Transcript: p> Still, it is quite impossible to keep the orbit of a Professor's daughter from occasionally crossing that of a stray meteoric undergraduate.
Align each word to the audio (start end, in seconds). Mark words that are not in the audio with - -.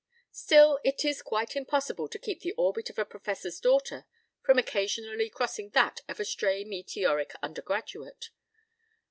p> 0.01 0.27
Still, 0.31 0.79
it 0.83 1.05
is 1.05 1.21
quite 1.21 1.55
impossible 1.55 2.07
to 2.07 2.17
keep 2.17 2.39
the 2.41 2.53
orbit 2.53 2.89
of 2.89 2.97
a 2.97 3.05
Professor's 3.05 3.59
daughter 3.59 4.07
from 4.41 4.57
occasionally 4.57 5.29
crossing 5.29 5.69
that 5.75 6.01
of 6.09 6.19
a 6.19 6.25
stray 6.25 6.63
meteoric 6.63 7.33
undergraduate. 7.43 8.31